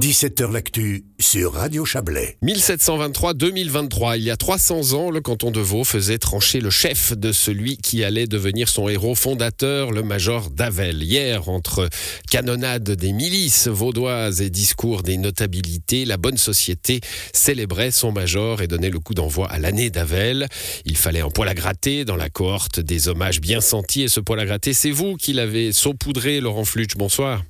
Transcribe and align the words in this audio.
17h 0.00 0.52
L'actu 0.52 1.06
sur 1.18 1.54
Radio 1.54 1.84
Chablais. 1.84 2.36
1723-2023, 2.44 4.16
il 4.16 4.22
y 4.22 4.30
a 4.30 4.36
300 4.36 4.92
ans, 4.92 5.10
le 5.10 5.20
canton 5.20 5.50
de 5.50 5.58
Vaud 5.58 5.82
faisait 5.82 6.18
trancher 6.18 6.60
le 6.60 6.70
chef 6.70 7.14
de 7.18 7.32
celui 7.32 7.78
qui 7.78 8.04
allait 8.04 8.28
devenir 8.28 8.68
son 8.68 8.88
héros 8.88 9.16
fondateur, 9.16 9.90
le 9.90 10.04
major 10.04 10.50
Davel. 10.50 11.02
Hier, 11.02 11.48
entre 11.48 11.88
canonnade 12.30 12.88
des 12.92 13.12
milices 13.12 13.66
vaudoises 13.66 14.40
et 14.40 14.50
discours 14.50 15.02
des 15.02 15.16
notabilités, 15.16 16.04
la 16.04 16.16
bonne 16.16 16.38
société 16.38 17.00
célébrait 17.34 17.90
son 17.90 18.12
major 18.12 18.62
et 18.62 18.68
donnait 18.68 18.90
le 18.90 19.00
coup 19.00 19.14
d'envoi 19.14 19.50
à 19.50 19.58
l'année 19.58 19.90
d'Avel. 19.90 20.46
Il 20.84 20.96
fallait 20.96 21.22
un 21.22 21.30
poil 21.30 21.48
à 21.48 21.54
gratter 21.54 22.04
dans 22.04 22.16
la 22.16 22.30
cohorte 22.30 22.78
des 22.78 23.08
hommages 23.08 23.40
bien 23.40 23.60
sentis 23.60 24.02
et 24.02 24.08
ce 24.08 24.20
poil 24.20 24.38
à 24.38 24.46
gratter, 24.46 24.74
c'est 24.74 24.92
vous 24.92 25.16
qui 25.16 25.32
l'avez 25.32 25.72
saupoudré, 25.72 26.40
Laurent 26.40 26.64
Flutsch. 26.64 26.96
Bonsoir. 26.96 27.42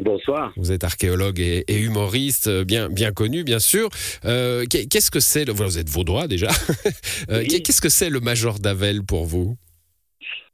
Bonsoir. 0.00 0.52
Vous 0.56 0.72
êtes 0.72 0.84
archéologue 0.84 1.38
et, 1.38 1.64
humoriste, 1.68 2.48
euh, 2.48 2.64
bien, 2.64 2.88
bien 2.88 3.12
connu, 3.12 3.44
bien 3.44 3.58
sûr. 3.58 3.90
Euh, 4.24 4.64
qu'est-ce 4.64 5.10
que 5.10 5.20
c'est, 5.20 5.48
vous 5.50 5.78
êtes 5.78 5.90
vaudois 5.90 6.26
déjà, 6.26 6.48
euh, 7.30 7.44
qu'est-ce 7.44 7.82
que 7.82 7.90
c'est 7.90 8.08
le 8.08 8.20
Major 8.20 8.58
d'Avel 8.58 9.04
pour 9.04 9.24
vous? 9.24 9.56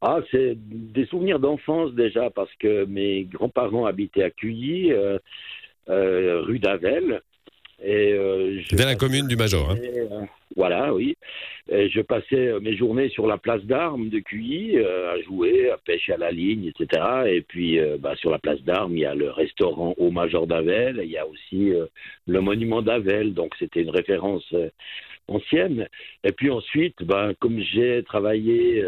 Ah, 0.01 0.19
c'est 0.31 0.55
des 0.57 1.07
souvenirs 1.07 1.39
d'enfance 1.39 1.93
déjà, 1.93 2.31
parce 2.31 2.51
que 2.59 2.85
mes 2.87 3.25
grands-parents 3.25 3.87
habitaient 3.87 4.25
à 4.25 4.31
Cuilly, 4.31 4.93
rue 5.89 6.59
d'Avel. 6.59 7.23
Et, 7.83 8.11
je 8.13 8.77
Vers 8.77 8.87
la 8.87 8.97
commune 8.97 9.27
du 9.29 9.37
Major. 9.37 9.71
Hein. 9.71 10.27
Voilà, 10.57 10.93
oui. 10.93 11.17
je 11.69 12.01
passais 12.01 12.53
mes 12.61 12.77
journées 12.77 13.09
sur 13.11 13.27
la 13.27 13.39
place 13.39 13.63
d'armes 13.63 14.09
de 14.09 14.19
Cuilly 14.19 14.79
euh, 14.79 15.13
à 15.13 15.21
jouer, 15.23 15.71
à 15.71 15.77
pêcher 15.77 16.15
à 16.15 16.17
la 16.17 16.31
ligne, 16.31 16.67
etc. 16.67 17.03
Et 17.27 17.43
puis 17.43 17.79
euh, 17.79 17.97
bah, 17.99 18.17
sur 18.17 18.31
la 18.31 18.39
place 18.39 18.61
d'armes, 18.63 18.97
il 18.97 19.01
y 19.01 19.05
a 19.05 19.15
le 19.15 19.31
restaurant 19.31 19.95
au 19.99 20.11
Major 20.11 20.47
d'Avel, 20.47 21.01
il 21.05 21.11
y 21.11 21.19
a 21.19 21.27
aussi 21.27 21.71
euh, 21.71 21.87
le 22.27 22.41
monument 22.41 22.83
d'Avel, 22.83 23.35
donc 23.35 23.55
c'était 23.59 23.83
une 23.83 23.91
référence 23.91 24.53
ancienne. 25.29 25.89
Et 26.25 26.33
puis 26.33 26.51
ensuite, 26.51 27.03
bah, 27.03 27.31
comme 27.39 27.61
j'ai 27.61 28.03
travaillé 28.03 28.85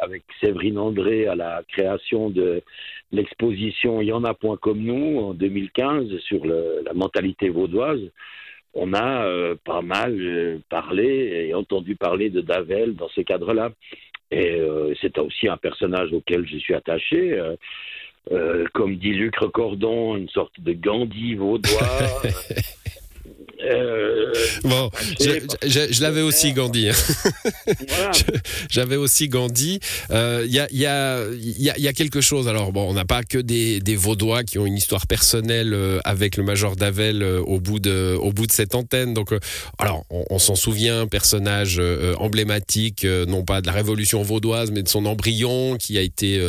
avec 0.00 0.22
Séverine 0.40 0.78
André 0.78 1.26
à 1.26 1.34
la 1.34 1.62
création 1.68 2.30
de 2.30 2.62
l'exposition 3.12 4.00
Il 4.00 4.08
y 4.08 4.12
en 4.12 4.24
a 4.24 4.34
point 4.34 4.56
comme 4.56 4.80
nous 4.80 5.20
en 5.20 5.34
2015 5.34 6.18
sur 6.18 6.44
la 6.44 6.92
mentalité 6.94 7.48
vaudoise, 7.48 8.00
on 8.74 8.92
a 8.92 9.24
euh, 9.24 9.54
pas 9.64 9.82
mal 9.82 10.16
euh, 10.20 10.58
parlé 10.68 11.46
et 11.48 11.54
entendu 11.54 11.94
parler 11.94 12.28
de 12.30 12.40
Davel 12.40 12.96
dans 12.96 13.08
ce 13.08 13.20
cadre-là. 13.20 13.70
Et 14.30 14.56
euh, 14.56 14.92
c'est 15.00 15.16
aussi 15.18 15.48
un 15.48 15.56
personnage 15.56 16.12
auquel 16.12 16.46
je 16.46 16.56
suis 16.56 16.74
attaché. 16.74 17.40
comme 18.72 18.96
dit 18.96 19.12
Luc 19.12 19.36
Recordon, 19.36 20.16
une 20.16 20.28
sorte 20.28 20.58
de 20.60 20.72
Gandhi 20.72 21.34
vaudois. 21.34 22.22
Euh, 23.70 24.32
bon, 24.62 24.90
je, 25.20 26.02
l'avais 26.02 26.20
aussi 26.20 26.52
Gandhi. 26.52 26.90
Hein. 26.90 28.10
J'avais 28.70 28.96
aussi 28.96 29.28
Gandhi. 29.28 29.80
Il 30.10 30.16
euh, 30.16 30.46
y, 30.46 30.58
a, 30.58 30.68
y, 30.70 30.86
a, 30.86 31.26
y, 31.78 31.88
a, 31.88 31.92
quelque 31.92 32.20
chose. 32.20 32.48
Alors 32.48 32.72
bon, 32.72 32.88
on 32.88 32.94
n'a 32.94 33.04
pas 33.04 33.22
que 33.22 33.38
des, 33.38 33.80
des, 33.80 33.96
Vaudois 33.96 34.44
qui 34.44 34.58
ont 34.58 34.66
une 34.66 34.76
histoire 34.76 35.06
personnelle 35.06 35.72
euh, 35.72 36.00
avec 36.04 36.36
le 36.36 36.42
Major 36.42 36.76
Davel 36.76 37.22
au 37.22 37.60
bout 37.60 37.78
de 37.78 38.16
au 38.20 38.32
bout 38.32 38.46
de 38.46 38.52
cette 38.52 38.74
antenne. 38.74 39.14
Donc, 39.14 39.32
alors 39.78 40.04
on, 40.10 40.38
s'en 40.38 40.56
souvient, 40.56 41.06
personnage 41.06 41.80
emblématique, 42.18 43.04
non 43.04 43.44
pas 43.44 43.60
de 43.60 43.66
la 43.66 43.72
Révolution 43.72 44.22
vaudoise, 44.22 44.70
mais 44.70 44.82
de 44.82 44.88
son 44.88 45.06
embryon 45.06 45.76
qui 45.76 45.96
a 45.98 46.02
été 46.02 46.40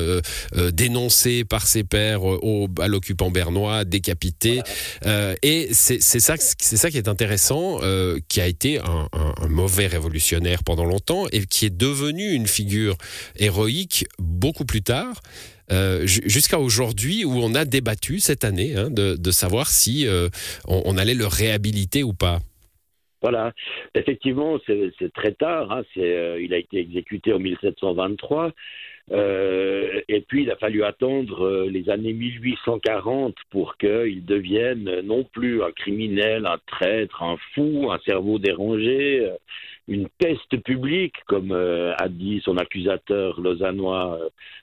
dénoncé 0.73 1.45
par 1.45 1.67
ses 1.67 1.83
pairs 1.83 2.23
au, 2.23 2.67
à 2.79 2.87
l'occupant 2.87 3.31
bernois, 3.31 3.85
décapité. 3.85 4.61
et 5.43 5.69
c'est 5.71 5.99
ça, 6.01 6.35
c'est 6.37 6.77
ça 6.77 6.89
qui 6.89 6.97
est 6.97 7.04
intéressant, 7.07 7.79
euh, 7.81 8.17
qui 8.29 8.41
a 8.41 8.47
été 8.47 8.79
un, 8.79 9.07
mauvais 9.49 9.87
révolutionnaire 9.87 10.63
pendant 10.65 10.85
longtemps 10.85 11.25
et 11.31 11.45
qui 11.45 11.65
est 11.65 11.75
devenu 11.75 12.31
une 12.31 12.47
figure 12.47 12.95
héroïque 13.37 14.05
beaucoup 14.19 14.65
plus 14.65 14.81
tard. 14.81 15.21
Euh, 15.71 16.05
jusqu'à 16.05 16.59
aujourd'hui 16.59 17.25
où 17.25 17.33
on 17.37 17.55
a 17.55 17.65
débattu 17.65 18.19
cette 18.19 18.43
année 18.43 18.75
hein, 18.75 18.89
de, 18.91 19.31
savoir 19.31 19.67
si 19.67 20.07
euh, 20.07 20.29
on, 20.67 20.95
allait 20.97 21.15
le 21.15 21.25
réhabiliter 21.25 22.03
ou 22.03 22.13
pas. 22.13 22.39
Voilà, 23.21 23.53
effectivement, 23.95 24.59
c'est 24.67 25.11
très 25.13 25.31
tard. 25.31 25.71
Hein. 25.71 25.81
il 25.95 26.53
a 26.53 26.57
été 26.57 26.77
exécuté 26.79 27.33
en 27.33 27.39
1723. 27.39 28.51
Euh, 29.11 30.01
et 30.07 30.21
puis, 30.21 30.43
il 30.43 30.51
a 30.51 30.55
fallu 30.55 30.83
attendre 30.83 31.45
euh, 31.45 31.69
les 31.69 31.89
années 31.89 32.13
1840 32.13 33.35
pour 33.51 33.77
qu'il 33.77 34.25
devienne 34.25 35.01
non 35.01 35.23
plus 35.23 35.61
un 35.61 35.71
criminel, 35.71 36.45
un 36.47 36.57
traître, 36.65 37.21
un 37.21 37.37
fou, 37.53 37.91
un 37.91 37.99
cerveau 37.99 38.39
dérangé, 38.39 39.27
euh, 39.27 39.35
une 39.87 40.07
peste 40.17 40.57
publique, 40.63 41.15
comme 41.27 41.51
a 41.51 42.09
dit 42.09 42.41
son 42.43 42.57
accusateur 42.57 43.39
lausannois 43.39 44.19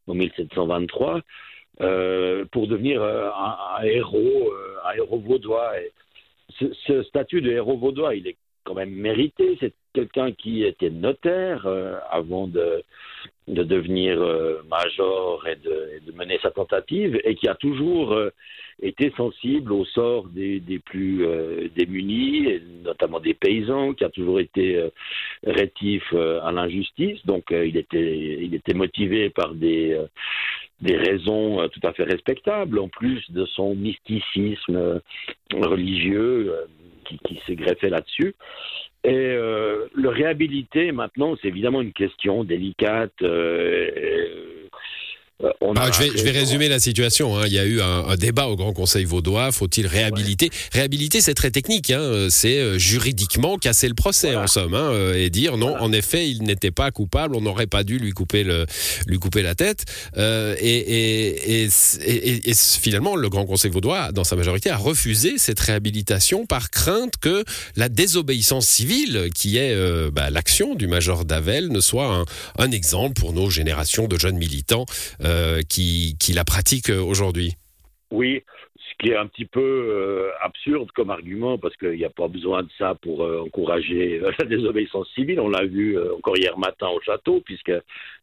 en 0.08 0.14
1723, 0.14 1.20
pour 2.50 2.66
devenir 2.66 3.04
un, 3.04 3.84
héros, 3.84 4.52
un 4.84 4.96
héros 4.96 5.20
vaudois. 5.20 5.74
Ce, 6.58 7.04
statut 7.04 7.40
de 7.40 7.52
héros 7.52 7.78
vaudois, 7.78 8.16
il 8.16 8.26
est 8.26 8.36
quand 8.64 8.74
même 8.74 8.90
mérité. 8.90 9.56
C'est 9.60 9.74
quelqu'un 9.92 10.32
qui 10.32 10.64
était 10.64 10.90
notaire 10.90 11.66
avant 12.10 12.46
de 12.46 12.82
de 13.48 13.64
devenir 13.64 14.20
euh, 14.22 14.62
major 14.70 15.46
et 15.48 15.56
de, 15.56 16.00
de, 16.06 16.12
mener 16.12 16.38
sa 16.42 16.50
tentative 16.50 17.20
et 17.24 17.34
qui 17.34 17.48
a 17.48 17.54
toujours 17.56 18.12
euh, 18.12 18.30
été 18.80 19.12
sensible 19.16 19.72
au 19.72 19.84
sort 19.84 20.28
des, 20.28 20.60
des 20.60 20.78
plus 20.78 21.26
euh, 21.26 21.68
démunis, 21.74 22.60
notamment 22.84 23.18
des 23.18 23.34
paysans, 23.34 23.94
qui 23.94 24.04
a 24.04 24.10
toujours 24.10 24.38
été 24.38 24.88
rétif 25.44 26.02
à 26.14 26.50
l'injustice. 26.52 27.24
Donc 27.26 27.44
il, 27.50 27.76
était, 27.76 28.38
il 28.40 28.54
était 28.54 28.74
motivé 28.74 29.30
par 29.30 29.54
des, 29.54 30.00
des 30.80 30.96
raisons 30.96 31.68
tout 31.68 31.80
à 31.86 31.92
fait 31.92 32.04
respectables, 32.04 32.78
en 32.78 32.88
plus 32.88 33.30
de 33.30 33.44
son 33.46 33.74
mysticisme 33.74 35.00
religieux 35.52 36.52
qui, 37.04 37.40
s'est 37.46 37.56
greffé 37.56 37.88
là-dessus. 37.88 38.34
Et 39.04 39.10
euh, 39.14 39.86
le 39.94 40.08
réhabiliter 40.08 40.92
maintenant, 40.92 41.34
c'est 41.40 41.48
évidemment 41.48 41.80
une 41.80 41.92
question 41.92 42.44
délicate. 42.44 43.20
Euh, 43.22 44.51
euh, 45.42 45.50
ah, 45.76 45.90
je, 45.92 46.22
vais, 46.22 46.30
résumer 46.30 46.68
la 46.68 46.78
situation. 46.78 47.36
Hein. 47.36 47.44
Il 47.46 47.52
y 47.52 47.58
a 47.58 47.64
eu 47.64 47.80
un, 47.80 48.16
débat 48.16 48.46
au 48.46 48.56
Grand 48.56 48.72
Conseil 48.72 49.04
vaudois. 49.04 49.52
Faut-il 49.52 49.86
réhabiliter? 49.86 50.50
Réhabiliter, 50.72 51.20
c'est 51.20 51.34
très 51.34 51.50
technique. 51.50 51.90
Hein. 51.90 52.28
C'est 52.30 52.58
euh, 52.58 52.78
juridiquement 52.78 53.58
casser 53.58 53.88
le 53.88 53.94
procès, 53.94 54.36
en 54.36 54.46
somme, 54.46 54.74
hein, 54.74 54.90
euh, 54.92 55.14
et 55.14 55.30
dire 55.30 55.56
non, 55.56 55.76
en 55.76 55.92
effet, 55.92 56.28
il 56.28 56.42
n'était 56.42 56.70
pas 56.70 56.90
coupable. 56.90 57.36
On 57.36 57.40
n'aurait 57.40 57.66
pas 57.66 57.84
dû 57.84 57.98
lui 57.98 58.12
couper, 58.12 58.44
le, 58.44 58.66
lui 59.06 59.18
couper 59.18 59.42
la 59.42 59.54
tête. 59.54 59.84
et, 60.16 61.68
finalement, 62.80 63.16
le 63.16 63.28
Grand 63.28 63.46
Conseil 63.46 63.70
vaudois, 63.70 64.12
dans 64.12 64.24
sa 64.24 64.36
majorité, 64.36 64.70
a 64.70 64.76
refusé 64.76 65.38
cette 65.38 65.60
réhabilitation 65.60 66.46
par 66.46 66.70
crainte 66.70 67.14
que 67.20 67.44
la 67.76 67.88
désobéissance 67.88 68.66
civile, 68.66 69.28
qui 69.34 69.56
est 69.56 69.74
bah, 70.10 70.30
l'action 70.30 70.74
du 70.74 70.86
major 70.86 71.24
Davel, 71.24 71.68
ne 71.68 71.80
soit 71.80 72.06
un, 72.06 72.24
un, 72.58 72.70
exemple 72.70 73.20
pour 73.20 73.32
nos 73.32 73.50
générations 73.50 74.08
de 74.08 74.18
jeunes 74.18 74.38
militants. 74.38 74.86
Euh, 75.31 75.31
qui, 75.68 76.16
la 76.34 76.44
pratique 76.44 76.90
euh, 76.90 77.00
aujourd'hui. 77.00 77.54
Oui, 78.10 78.42
ce 78.76 79.04
qui 79.04 79.10
est 79.10 79.16
un 79.16 79.26
petit 79.26 79.46
peu 79.46 79.60
euh, 79.60 80.30
absurde 80.42 80.90
comme 80.94 81.10
argument, 81.10 81.56
parce 81.56 81.74
qu'il 81.76 81.92
n'y 81.92 82.04
a 82.04 82.10
pas 82.10 82.28
besoin 82.28 82.62
de 82.62 82.68
ça 82.78 82.94
pour 83.00 83.22
encourager 83.22 84.20
la 84.38 84.44
désobéissance 84.44 85.08
civile. 85.14 85.40
On 85.40 85.48
l'a 85.48 85.64
vu 85.64 85.98
encore 86.16 86.36
hier 86.36 86.58
matin 86.58 86.88
au 86.88 87.00
château, 87.00 87.40
puisqu'il 87.44 87.80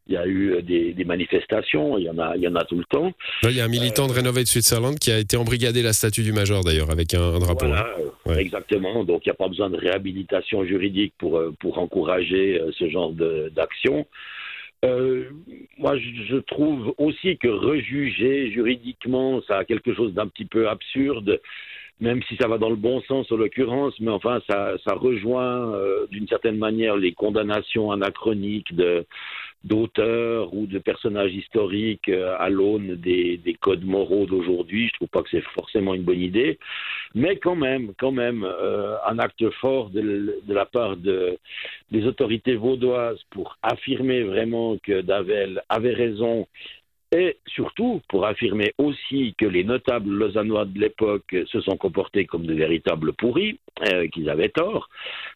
y 0.08 0.16
a 0.16 0.26
eu 0.26 0.62
des, 0.62 1.04
manifestations, 1.04 1.98
il 1.98 2.04
y, 2.04 2.10
en 2.10 2.18
a, 2.18 2.36
il 2.36 2.42
y 2.42 2.48
en 2.48 2.54
a 2.54 2.64
tout 2.64 2.78
le 2.78 2.84
temps. 2.84 3.12
Il 3.42 3.56
y 3.56 3.60
a 3.60 3.64
un 3.64 3.68
militant 3.68 4.06
de 4.06 4.12
Renovate 4.12 4.46
Switzerland 4.46 4.96
qui 4.96 5.10
a 5.10 5.18
été 5.18 5.36
embrigadé 5.36 5.82
la 5.82 5.92
statue 5.92 6.22
du 6.22 6.32
Major 6.32 6.62
d'ailleurs, 6.62 6.90
avec 6.90 7.14
un, 7.14 7.40
drapeau. 7.40 7.66
Voilà, 7.66 7.88
hein. 8.28 8.36
exactement. 8.36 9.02
Donc 9.02 9.26
il 9.26 9.28
n'y 9.28 9.32
a 9.32 9.36
pas 9.36 9.48
besoin 9.48 9.70
de 9.70 9.76
réhabilitation 9.76 10.64
juridique 10.64 11.14
pour, 11.18 11.42
pour 11.58 11.78
encourager 11.78 12.62
ce 12.78 12.88
genre 12.88 13.12
d'action. 13.12 14.06
Euh, 14.84 15.30
moi, 15.78 15.98
je 15.98 16.36
trouve 16.36 16.94
aussi 16.96 17.36
que 17.36 17.48
rejuger 17.48 18.50
juridiquement, 18.50 19.42
ça 19.42 19.58
a 19.58 19.64
quelque 19.64 19.94
chose 19.94 20.14
d'un 20.14 20.26
petit 20.26 20.46
peu 20.46 20.68
absurde, 20.68 21.40
même 22.00 22.22
si 22.24 22.36
ça 22.36 22.48
va 22.48 22.56
dans 22.56 22.70
le 22.70 22.76
bon 22.76 23.02
sens 23.02 23.30
en 23.30 23.36
l'occurrence, 23.36 23.94
mais 24.00 24.10
enfin, 24.10 24.40
ça, 24.48 24.76
ça 24.84 24.94
rejoint 24.94 25.74
euh, 25.74 26.06
d'une 26.10 26.26
certaine 26.28 26.56
manière 26.56 26.96
les 26.96 27.12
condamnations 27.12 27.92
anachroniques 27.92 28.72
d'auteurs 29.64 30.54
ou 30.54 30.66
de 30.66 30.78
personnages 30.78 31.34
historiques 31.34 32.08
euh, 32.08 32.34
à 32.38 32.48
l'aune 32.48 32.96
des, 32.96 33.36
des, 33.36 33.52
codes 33.52 33.84
moraux 33.84 34.24
d'aujourd'hui. 34.24 34.88
Je 34.88 34.94
trouve 34.94 35.08
pas 35.08 35.22
que 35.22 35.28
c'est 35.30 35.44
forcément 35.54 35.92
une 35.92 36.04
bonne 36.04 36.22
idée, 36.22 36.58
mais 37.14 37.36
quand 37.36 37.56
même, 37.56 37.92
quand 37.98 38.12
même, 38.12 38.44
euh, 38.44 38.96
un 39.06 39.18
acte 39.18 39.48
fort 39.60 39.90
de, 39.90 40.40
de 40.42 40.54
la 40.54 40.66
part 40.66 40.96
de, 40.96 41.38
des 41.90 42.06
autorités 42.06 42.54
vaudoises 42.54 43.20
pour 43.30 43.56
affirmer 43.62 44.22
vraiment 44.22 44.76
que 44.78 45.00
Davel 45.00 45.62
avait 45.68 45.94
raison 45.94 46.46
et 47.12 47.38
surtout 47.46 48.00
pour 48.08 48.24
affirmer 48.24 48.72
aussi 48.78 49.34
que 49.36 49.46
les 49.46 49.64
notables 49.64 50.10
lausannois 50.10 50.64
de 50.64 50.78
l'époque 50.78 51.34
se 51.46 51.60
sont 51.60 51.76
comportés 51.76 52.24
comme 52.24 52.46
de 52.46 52.54
véritables 52.54 53.12
pourris, 53.14 53.58
euh, 53.92 54.06
qu'ils 54.08 54.30
avaient 54.30 54.48
tort, 54.48 54.88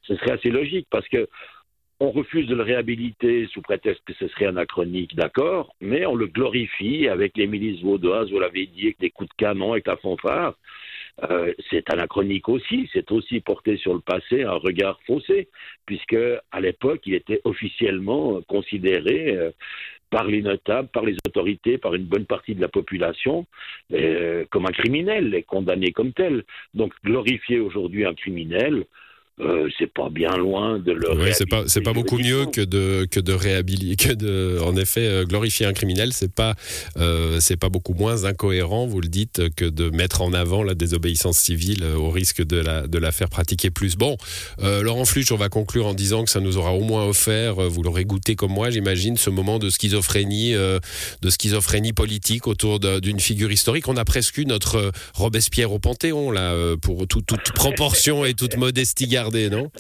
ce 0.03 0.15
serait 0.17 0.33
assez 0.33 0.51
logique 0.51 0.87
parce 0.91 1.09
que 1.09 1.27
on 2.01 2.11
refuse 2.11 2.47
de 2.47 2.55
le 2.55 2.63
réhabiliter 2.63 3.47
sous 3.53 3.63
prétexte 3.63 4.03
que 4.05 4.15
ce 4.15 4.29
serait 4.29 4.47
anachronique, 4.47 5.15
d'accord, 5.15 5.75
mais 5.81 6.05
on 6.07 6.15
le 6.15 6.27
glorifie 6.27 7.09
avec 7.09 7.37
les 7.37 7.47
milices 7.47 7.83
vaudoises, 7.83 8.31
vous 8.31 8.41
l'avez 8.41 8.67
dit, 8.67 8.87
avec 8.87 8.99
des 8.99 9.11
coups 9.11 9.31
de 9.31 9.35
canon, 9.37 9.73
avec 9.73 9.87
la 9.87 9.97
fanfare. 9.97 10.55
Euh, 11.31 11.53
c'est 11.71 11.91
anachronique 11.91 12.49
aussi, 12.49 12.89
c'est 12.93 13.11
aussi 13.11 13.41
porté 13.41 13.77
sur 13.77 13.95
le 13.95 14.01
passé 14.01 14.43
un 14.43 14.55
regard 14.55 15.01
faussé, 15.07 15.49
puisque 15.87 16.17
à 16.51 16.61
l'époque, 16.61 17.03
il 17.07 17.15
était 17.15 17.41
officiellement 17.45 18.41
considéré 18.43 19.37
euh, 19.37 19.51
par 20.11 20.25
les 20.25 20.43
notables, 20.43 20.89
par 20.89 21.05
les 21.05 21.17
autorités, 21.27 21.79
par 21.79 21.95
une 21.95 22.05
bonne 22.05 22.27
partie 22.27 22.55
de 22.55 22.61
la 22.61 22.69
population, 22.69 23.47
euh, 23.93 24.45
comme 24.51 24.67
un 24.67 24.73
criminel 24.73 25.35
et 25.35 25.43
condamné 25.43 25.93
comme 25.93 26.13
tel. 26.13 26.45
Donc 26.75 26.93
glorifier 27.05 27.59
aujourd'hui 27.59 28.05
un 28.05 28.15
criminel, 28.15 28.85
euh, 29.41 29.69
c'est 29.79 29.93
pas 29.93 30.11
bien 30.11 30.37
loin 30.37 30.79
de 30.79 30.93
le. 30.93 31.11
Oui, 31.17 31.31
c'est 31.33 31.81
pas 31.81 31.93
beaucoup 31.93 32.19
mieux 32.19 32.47
que 32.47 32.61
de 32.61 33.05
que 33.11 33.19
de 33.19 33.33
réhabiliter 33.33 33.97
que 33.97 34.15
de 34.15 34.61
en 34.63 34.77
effet 34.77 35.09
euh, 35.09 35.25
glorifier 35.25 35.67
un 35.67 35.73
criminel. 35.73 36.13
C'est 36.13 36.33
pas 36.33 36.55
euh, 36.99 37.41
c'est 37.41 37.57
pas 37.57 37.69
beaucoup 37.69 37.95
moins 37.95 38.27
incohérent, 38.27 38.87
vous 38.87 39.01
le 39.01 39.09
dites, 39.09 39.53
que 39.57 39.65
de 39.65 39.91
mettre 39.91 40.23
en 40.23 40.33
avant 40.35 40.63
la 40.63 40.75
désobéissance 40.75 41.39
civile 41.39 41.85
au 41.85 42.11
risque 42.11 42.47
de 42.47 42.59
la 42.59 42.87
de 42.87 42.97
la 42.97 43.11
faire 43.11 43.29
pratiquer 43.29 43.71
plus. 43.71 43.97
Bon, 43.97 44.17
Laurent 44.63 45.05
Fluch, 45.05 45.33
on 45.33 45.37
va 45.37 45.49
conclure 45.49 45.87
en 45.87 45.95
disant 45.95 46.25
que 46.25 46.31
ça 46.31 46.41
nous 46.41 46.57
aura 46.57 46.73
au 46.73 46.83
moins 46.83 47.05
offert, 47.05 47.57
vous 47.57 47.83
l'aurez 47.83 48.05
goûté 48.05 48.37
comme 48.37 48.53
moi, 48.53 48.71
j'imagine, 48.71 49.17
ce 49.17 49.31
moment 49.31 49.59
de 49.59 49.69
schizophrénie 49.69 50.53
de 50.53 51.31
schizophrénie 51.31 51.93
politique 51.93 52.47
autour 52.47 52.79
d'une 52.79 53.19
figure 53.19 53.51
historique. 53.51 53.89
On 53.89 53.97
a 53.97 54.05
presque 54.05 54.39
eu 54.39 54.47
notre 54.47 54.93
Robespierre 55.15 55.73
au 55.73 55.81
Panthéon 55.81 56.31
là 56.31 56.55
pour 56.81 57.09
toute 57.09 57.53
proportion 57.55 58.25
et 58.25 58.35
toute 58.35 58.57
modestie 58.57 59.09
non? 59.51 59.71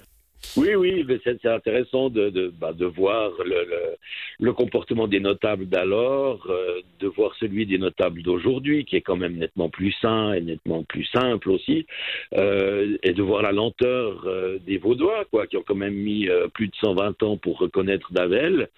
Oui, 0.56 0.74
oui, 0.76 1.04
mais 1.08 1.18
c'est 1.24 1.44
intéressant 1.46 2.10
de, 2.10 2.30
de, 2.30 2.48
bah, 2.48 2.72
de 2.72 2.86
voir 2.86 3.32
le, 3.44 3.96
le, 4.38 4.52
comportement 4.52 5.08
des 5.08 5.18
notables 5.18 5.66
d'alors, 5.66 6.46
euh, 6.48 6.80
de 7.00 7.08
voir 7.08 7.34
celui 7.40 7.66
des 7.66 7.78
notables 7.78 8.22
d'aujourd'hui, 8.22 8.84
qui 8.84 8.94
est 8.94 9.00
quand 9.00 9.16
même 9.16 9.36
nettement 9.36 9.68
plus 9.68 9.92
sain 10.00 10.32
et 10.32 10.40
nettement 10.40 10.84
plus 10.84 11.06
simple 11.06 11.50
aussi, 11.50 11.86
euh, 12.34 12.96
et 13.02 13.12
de 13.12 13.22
voir 13.22 13.42
la 13.42 13.50
lenteur 13.50 14.22
euh, 14.26 14.58
des 14.64 14.78
Vaudois, 14.78 15.24
quoi, 15.30 15.48
qui 15.48 15.56
ont 15.56 15.64
quand 15.66 15.74
même 15.74 15.94
mis 15.94 16.28
plus 16.52 16.68
de 16.68 16.76
120 16.76 17.22
ans 17.24 17.36
pour 17.36 17.58
reconnaître 17.58 18.12
Davel. 18.12 18.68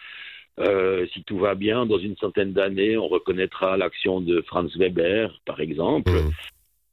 si 1.12 1.24
tout 1.24 1.38
va 1.38 1.54
bien, 1.54 1.84
dans 1.84 1.98
une 1.98 2.16
centaine 2.16 2.54
d'années, 2.54 2.96
on 2.96 3.08
reconnaîtra 3.08 3.76
l'action 3.76 4.22
de 4.22 4.40
Franz 4.42 4.72
Weber, 4.78 5.42
par 5.44 5.60
exemple. 5.60 6.10
Mmh 6.10 6.30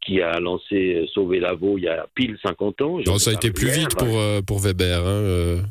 qui 0.05 0.21
a 0.21 0.39
lancé 0.39 1.05
Sauver 1.13 1.39
Lavaux 1.39 1.77
il 1.77 1.85
y 1.85 1.87
a 1.87 2.05
pile 2.13 2.37
50 2.41 2.81
ans. 2.81 2.99
Non, 3.05 3.17
ça 3.17 3.31
a 3.31 3.33
été 3.33 3.51
plus 3.51 3.69
vite 3.69 3.95
pour, 3.95 4.19
euh, 4.19 4.41
pour 4.41 4.59
Weber. 4.59 4.99
Hein, 4.99 5.07
euh. 5.07 5.61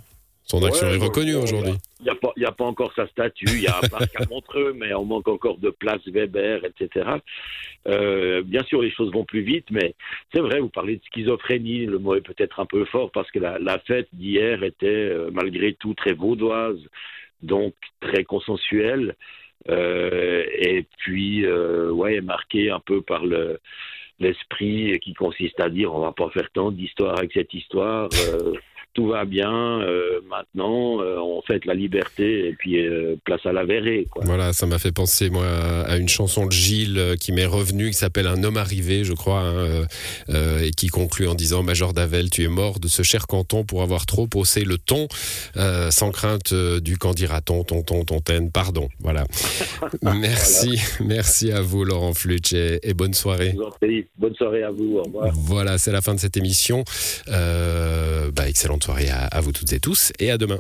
Son 0.45 0.63
action 0.65 0.89
est 0.89 0.99
reconnue 0.99 1.37
aujourd'hui. 1.37 1.75
Il 2.01 2.05
n'y 2.37 2.45
a, 2.45 2.49
a, 2.49 2.53
pas 2.53 2.65
encore 2.65 2.93
sa 2.95 3.07
statue, 3.07 3.47
il 3.47 3.63
y 3.63 3.69
a 3.69 3.79
un 3.79 3.89
parc 3.89 4.21
à 4.21 4.27
Montreux, 4.29 4.73
mais 4.77 4.93
on 4.93 5.05
manque 5.05 5.29
encore 5.29 5.57
de 5.57 5.71
place 5.71 6.01
Weber, 6.07 6.63
etc. 6.65 7.09
Euh, 7.87 8.43
bien 8.43 8.63
sûr, 8.65 8.83
les 8.83 8.91
choses 8.91 9.11
vont 9.13 9.25
plus 9.25 9.41
vite, 9.41 9.67
mais 9.71 9.95
c'est 10.35 10.41
vrai, 10.41 10.61
vous 10.61 10.69
parlez 10.69 10.97
de 10.97 11.03
schizophrénie, 11.05 11.87
le 11.87 11.99
mot 11.99 12.17
est 12.17 12.21
peut-être 12.21 12.61
un 12.61 12.67
peu 12.67 12.85
fort 12.87 13.11
parce 13.13 13.31
que 13.31 13.39
la, 13.39 13.59
la 13.61 13.79
fête 13.79 14.09
d'hier 14.13 14.63
était 14.63 15.15
malgré 15.33 15.75
tout 15.75 15.95
très 15.95 16.13
vaudoise, 16.13 16.79
donc 17.43 17.75
très 18.01 18.25
consensuelle, 18.25 19.15
et 19.69 20.85
puis, 20.99 21.47
ouais, 21.47 22.21
marquée 22.21 22.71
un 22.71 22.81
peu 22.81 23.01
par 23.01 23.25
le 23.25 23.59
l'esprit 24.23 24.99
qui 25.01 25.15
consiste 25.15 25.61
à 25.61 25.69
dire 25.69 25.95
on 25.95 26.01
va 26.01 26.13
pas 26.13 26.31
faire 26.31 26.49
tant 26.53 26.71
d'histoire 26.71 27.19
avec 27.19 27.33
cette 27.33 27.53
histoire. 27.53 28.09
Euh, 28.93 29.03
tout 29.03 29.09
va 29.09 29.25
bien, 29.25 29.81
euh, 29.81 30.21
maintenant 30.29 31.01
euh, 31.01 31.17
on 31.19 31.43
fête 31.43 31.65
la 31.65 31.75
liberté 31.75 32.49
et 32.49 32.53
puis 32.53 32.79
place 33.25 33.45
à 33.45 33.53
la 33.53 33.65
verrée. 33.65 34.07
Voilà, 34.23 34.53
ça 34.53 34.67
m'a 34.67 34.79
fait 34.79 34.93
penser 34.93 35.31
moi 35.31 35.47
à 35.87 35.97
une 35.97 36.09
chanson 36.09 36.47
de 36.47 36.53
Gilles 36.53 37.15
qui 37.21 37.33
m'est 37.33 37.47
revenue, 37.47 37.89
qui 37.89 37.97
s'appelle 37.97 38.27
Un 38.27 38.43
homme 38.45 38.57
arrivé, 38.57 39.05
je 39.05 39.13
crois, 39.13 39.41
hein, 39.41 39.87
et 40.63 40.71
qui 40.71 40.89
conclut 40.89 41.29
en 41.29 41.35
disant 41.35 41.63
Major 41.63 41.93
Davel, 41.93 42.31
tu 42.31 42.45
es 42.45 42.49
mort 42.49 42.81
de 42.81 42.89
ce 42.89 43.03
cher 43.03 43.27
canton 43.27 43.65
pour 43.65 43.83
avoir 43.83 44.07
trop 44.07 44.29
haussé 44.35 44.65
le 44.65 44.79
ton, 44.79 45.09
sans 45.91 46.11
crainte 46.11 46.55
du 46.55 46.99
qu'en 46.99 47.13
dira-t-on, 47.13 47.65
tonton, 47.65 48.05
tontaine, 48.05 48.51
pardon. 48.51 48.89
Voilà. 49.01 49.25
merci, 50.03 50.81
merci 51.01 51.53
à 51.53 51.61
vous 51.61 51.85
Laurent 51.85 52.15
Flutch 52.15 52.53
et, 52.53 52.95
bonne 52.95 53.15
soirée. 53.15 53.55
Bonne 54.19 54.35
soirée 54.35 54.63
à 54.63 54.71
vous, 54.71 54.99
au 54.99 55.03
revoir. 55.03 55.31
Voilà, 55.35 55.79
c'est 55.79 55.93
la 55.93 56.01
fin 56.01 56.15
de 56.15 56.21
cette 56.21 56.37
émission. 56.37 56.85
Bah, 57.27 58.49
excellente 58.49 58.82
soirée 58.83 59.11
à, 59.11 59.25
à 59.27 59.41
vous 59.41 59.53
toutes 59.53 59.73
et 59.73 59.81
tous 59.81 60.13
et 60.19 60.31
à 60.31 60.39
demain. 60.39 60.59